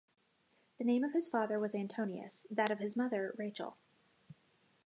[0.79, 3.77] The name of his father was Antonius, that of his mother Rachel.